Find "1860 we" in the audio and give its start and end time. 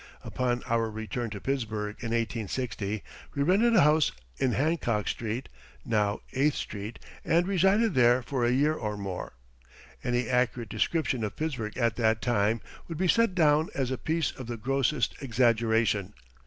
2.09-3.43